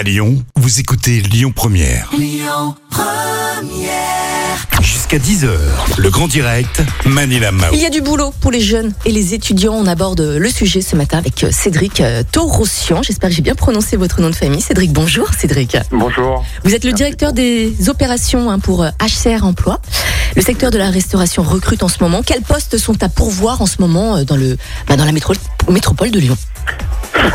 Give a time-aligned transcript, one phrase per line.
[0.00, 2.10] À Lyon, vous écoutez Lyon Première.
[4.80, 5.50] Jusqu'à 10h,
[5.98, 7.68] le grand direct, Manila Mao.
[7.74, 9.74] Il y a du boulot pour les jeunes et les étudiants.
[9.74, 13.02] On aborde le sujet ce matin avec Cédric euh, Taurossian.
[13.02, 14.62] J'espère que j'ai bien prononcé votre nom de famille.
[14.62, 15.76] Cédric, bonjour Cédric.
[15.92, 16.46] Bonjour.
[16.64, 19.82] Vous êtes le directeur des opérations hein, pour euh, HCR Emploi.
[20.34, 22.22] Le secteur de la restauration recrute en ce moment.
[22.22, 24.56] Quels postes sont à pourvoir en ce moment euh, dans, le,
[24.88, 25.34] bah, dans la métro-
[25.68, 26.38] métropole de Lyon?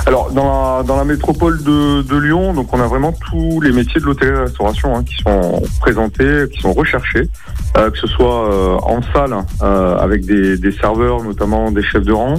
[0.07, 3.71] Alors dans la, dans la métropole de, de Lyon, donc on a vraiment tous les
[3.71, 7.29] métiers de l'hôtellerie-restauration hein, qui sont présentés, qui sont recherchés,
[7.77, 12.03] euh, que ce soit euh, en salle euh, avec des, des serveurs, notamment des chefs
[12.03, 12.35] de rang,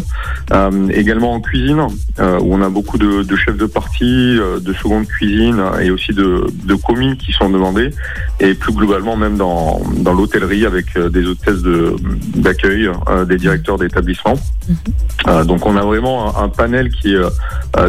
[0.52, 1.86] euh, également en cuisine
[2.20, 5.90] euh, où on a beaucoup de, de chefs de partie, euh, de seconde cuisine et
[5.90, 7.90] aussi de, de commis qui sont demandés,
[8.40, 11.96] et plus globalement même dans, dans l'hôtellerie avec des hôtesses de-
[12.36, 14.34] d'accueil, euh, des directeurs d'établissement.
[15.26, 17.20] Euh, donc on a vraiment un, un panel qui est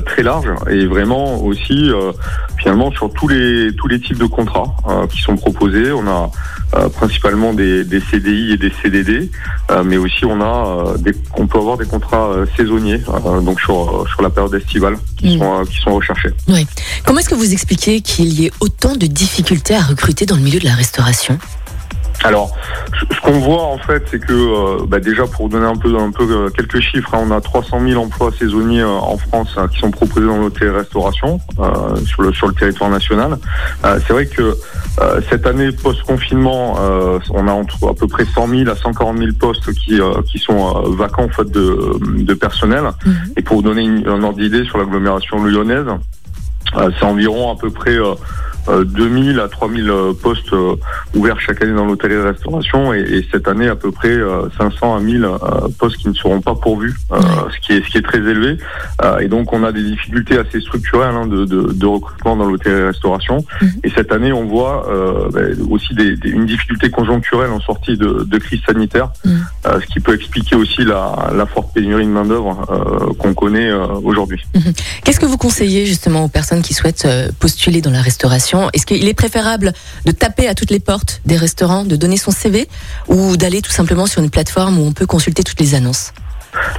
[0.05, 2.11] très large et vraiment aussi euh,
[2.57, 5.91] finalement sur tous les tous les types de contrats euh, qui sont proposés.
[5.91, 6.29] On a
[6.75, 9.31] euh, principalement des, des CDI et des CDD,
[9.71, 13.41] euh, mais aussi on a euh, des, on peut avoir des contrats euh, saisonniers euh,
[13.41, 15.39] donc sur sur la période estivale qui Mm.
[15.39, 16.29] sont euh, qui sont recherchés.
[17.05, 20.41] Comment est-ce que vous expliquez qu'il y ait autant de difficultés à recruter dans le
[20.41, 21.37] milieu de la restauration?
[22.23, 22.55] Alors,
[23.11, 26.11] ce qu'on voit en fait, c'est que euh, bah, déjà pour donner un peu, un
[26.11, 29.67] peu euh, quelques chiffres, hein, on a 300 000 emplois saisonniers euh, en France hein,
[29.67, 33.37] qui sont proposés dans l'hôtellerie-restauration euh, sur le sur le territoire national.
[33.85, 34.57] Euh, c'est vrai que
[34.99, 39.17] euh, cette année post-confinement, euh, on a entre à peu près 100 000 à 140
[39.17, 42.83] 000 postes qui euh, qui sont euh, vacants en fait de, de personnel.
[43.35, 45.85] Et pour vous donner une, un ordre d'idée sur l'agglomération lyonnaise,
[46.75, 47.97] euh, c'est environ à peu près
[48.83, 50.75] 2000 à 3000 euh, postes euh,
[51.15, 54.99] ouverts chaque année dans l'hôtellerie-restauration et, et cette année à peu près euh, 500 à
[54.99, 55.37] 1000 euh,
[55.79, 57.17] postes qui ne seront pas pourvus, euh,
[57.53, 58.57] ce qui est ce qui est très élevé.
[59.03, 62.45] Euh, et donc on a des difficultés assez structurelles hein, de, de, de recrutement dans
[62.45, 63.45] l'hôtellerie-restauration.
[63.61, 63.69] Mhm.
[63.83, 67.97] Et cette année on voit euh, ben, aussi des, des- une difficulté conjoncturelle en sortie
[67.97, 69.45] de, de crise sanitaire, Mhm.
[69.67, 73.33] euh, ce qui peut expliquer aussi la, la forte pénurie de main d'œuvre euh, qu'on
[73.33, 74.41] connaît euh, aujourd'hui.
[75.03, 78.56] Qu'est-ce que vous conseillez justement aux personnes qui souhaitent euh, postuler dans la restauration?
[78.73, 79.73] Est-ce qu'il est préférable
[80.05, 82.67] de taper à toutes les portes des restaurants, de donner son CV
[83.07, 86.13] ou d'aller tout simplement sur une plateforme où on peut consulter toutes les annonces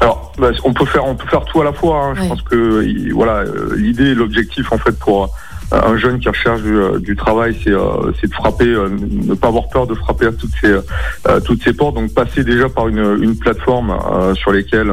[0.01, 1.97] Alors, bah, on peut faire, on peut faire tout à la fois.
[2.05, 2.15] hein.
[2.17, 5.25] Je pense que il- voilà, euh, l'idée, l'objectif en fait pour
[5.71, 9.35] euh, un jeune qui recherche du, euh, du travail, c'est euh, de frapper, euh, ne
[9.35, 10.73] pas avoir peur de frapper à toutes ces
[11.29, 11.95] euh, toutes ces portes.
[11.97, 13.93] Donc passer déjà par une, une plateforme
[14.35, 14.93] sur lesquelles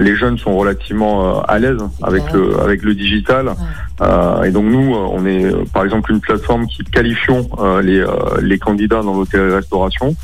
[0.00, 2.32] les jeunes sont relativement à l'aise avec Ouais.
[2.34, 3.54] le avec le digital.
[4.00, 7.80] Euh, et donc nous, euh, on est euh, par exemple une plateforme qui qualifions euh,
[7.80, 8.08] les euh,
[8.42, 10.16] les candidats dans l'hôtellerie-restauration.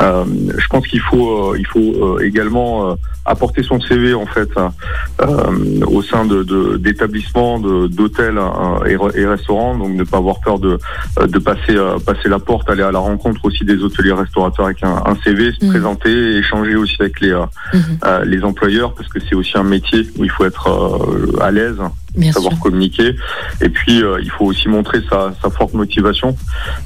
[0.00, 0.24] Euh,
[0.56, 2.94] je pense qu'il faut euh, il faut euh, également euh,
[3.24, 9.26] apporter son CV en fait euh, au sein de d'établissements, de, d'hôtels euh, et, et
[9.26, 9.76] restaurants.
[9.76, 10.78] Donc ne pas avoir peur de
[11.26, 14.84] de passer euh, passer la porte, aller à la rencontre aussi des hôteliers restaurateurs avec
[14.84, 15.70] un, un CV, se Mhm.
[15.72, 17.80] présenter, échanger aussi avec les Mhm.
[18.04, 21.50] euh, les employeurs parce que c'est aussi un métier où il faut être euh, à
[21.50, 21.78] l'aise
[22.16, 22.42] Bien sûr.
[22.42, 23.14] savoir communiquer.
[23.60, 26.36] Et puis, euh, il faut aussi montrer sa, sa forte motivation.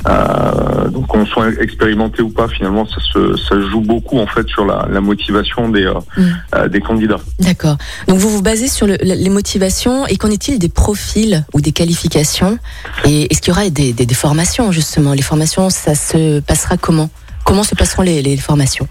[0.08, 4.26] Euh, donc, qu'on soit expérimenté ou pas, finalement, ça se, ça se joue beaucoup en
[4.26, 6.68] fait sur la, la motivation des, euh, Mm.
[6.68, 7.20] des candidats.
[7.38, 7.76] D'accord.
[8.08, 11.60] Donc vous vous basez sur le- le- les motivations et qu'en est-il des profils ou
[11.60, 12.58] des qualifications?
[13.04, 15.12] Et est-ce qu'il y aura des, des- des formations justement?
[15.14, 17.10] Les formations, ça se passera comment?
[17.44, 18.88] Comment se passeront les, les formations?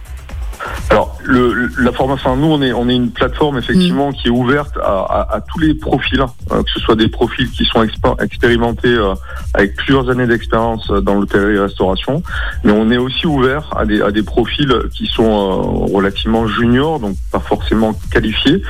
[0.90, 4.76] Alors, le, la formation, nous, on est, on est une plateforme effectivement qui est ouverte
[4.78, 7.84] à, à- à tous les profils, euh, que ce soit des profils qui sont
[8.20, 9.14] expérimentés euh,
[9.54, 12.24] avec plusieurs années d'expérience euh, dans l'hôtellerie-restauration,
[12.64, 17.00] mais on est aussi ouvert à des, à des profils qui sont euh, relativement juniors,
[17.00, 18.62] donc pas forcément qualifiés,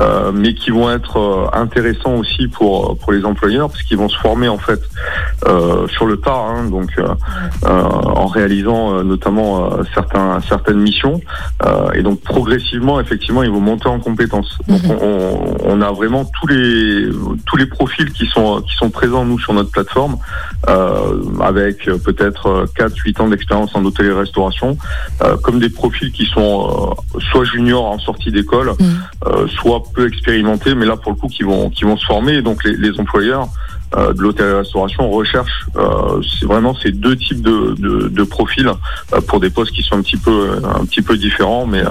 [0.00, 4.18] euh, mais qui vont être intéressants aussi pour pour les employeurs, parce qu'ils vont se
[4.18, 4.80] former en fait
[5.94, 6.90] sur le tas, hein, donc
[7.64, 11.20] en réalisant notamment certains certaines missions.
[11.94, 14.58] Et donc progressivement, effectivement, ils vont monter en compétences.
[14.68, 14.90] Donc Mhm.
[15.00, 17.08] on, on- a vraiment tous les
[17.46, 20.16] tous les profils qui sont qui sont présents nous sur notre plateforme,
[20.68, 24.76] euh, avec euh, peut-être 4-8 ans d'expérience en hôtellerie-restauration,
[25.22, 28.86] euh, comme des profils qui sont euh, soit juniors en sortie d'école, Mhm.
[29.26, 32.34] euh, soit peu expérimentés, mais là pour le coup qui vont qui vont se former.
[32.34, 33.46] Et donc les, les employeurs
[33.96, 38.68] euh, de l'hôtellerie-restauration recherchent euh, c'est vraiment ces deux types de, de, de profils
[39.14, 41.90] euh, pour des postes qui sont un petit peu un petit peu différents, mais euh,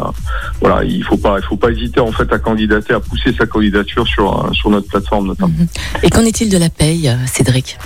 [0.61, 3.45] voilà, il faut pas il faut pas hésiter en fait à candidater, à pousser sa
[3.47, 5.53] candidature sur euh, sur notre plateforme notamment.
[5.57, 5.67] Mhm.
[6.03, 7.77] Et qu'en est-il de la paye, euh, Cédric?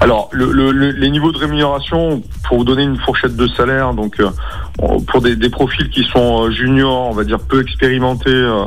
[0.00, 3.94] Alors, le, le- le- les niveaux de rémunération, pour vous donner une fourchette de salaire,
[3.94, 4.28] donc euh,
[5.06, 8.64] pour des, des, profils qui sont euh, juniors, on va dire peu expérimentés, euh,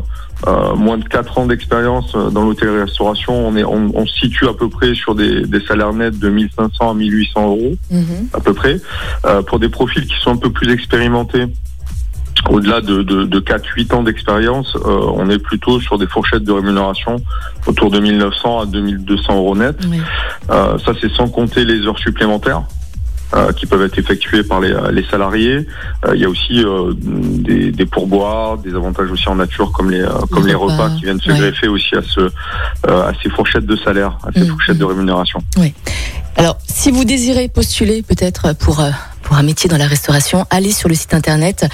[0.48, 4.54] euh moins de 4 ans d'expérience dans l'hôtellerie-restauration, on, est, on, on, se situe à
[4.54, 8.28] peu près sur des, des salaires nets de 1500 à 1800 euros, mhm.
[8.34, 8.80] à peu près.
[9.26, 11.46] Euh, pour des profils qui sont un peu plus expérimentés,
[12.50, 14.80] au-delà de, de, de 4-8 ans d'expérience, euh,
[15.16, 17.16] on est plutôt sur des fourchettes de rémunération
[17.68, 19.78] autour de 1900 à 2200 euros net.
[20.50, 22.64] Euh, ça, c'est sans compter les heures supplémentaires.
[23.36, 25.66] Euh, qui peuvent être effectuées par les, les salariés.
[26.06, 29.90] Euh, il y a aussi euh, des, des, pourboires, des avantages aussi en nature comme
[29.90, 32.30] les comme les repas qui viennent se greffer aussi à ce
[32.88, 35.40] à ces fourchettes de salaire, à ces mmh, fourchettes de rémunération.
[35.58, 35.74] Oui.
[36.36, 38.84] Alors, si vous désirez postuler peut-être pour
[39.24, 41.66] pour un métier dans la restauration, allez sur le site internet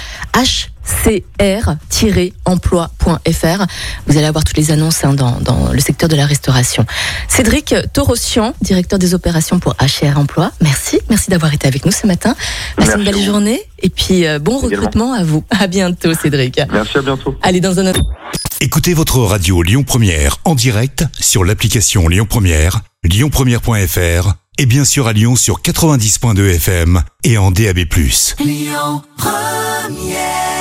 [0.90, 3.66] hcr-emploi.fr.
[4.06, 6.86] Vous allez avoir toutes les annonces hein, dans, dans, le secteur de la restauration.
[7.28, 11.00] Cédric Torossian, directeur des opérations pour HR Emploi, merci.
[11.08, 12.34] Merci d'avoir été avec nous ce matin.
[12.76, 15.44] Passez une belle journée et puis euh, bon recrutement à vous.
[15.50, 16.60] À bientôt Cédric.
[16.72, 17.36] Merci, à bientôt.
[17.42, 18.00] Allez dans un autre...
[18.60, 25.06] Écoutez votre radio Lyon Première en direct sur l'application Lyon Première, lyonpremière.fr et bien sûr
[25.06, 27.78] à Lyon sur 90.2 FM et en DAB+.
[28.38, 30.59] Lyon Première